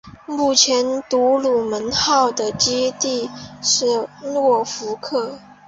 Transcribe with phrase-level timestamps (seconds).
[0.25, 3.29] 目前杜鲁门号的基地
[3.61, 5.37] 是诺福克。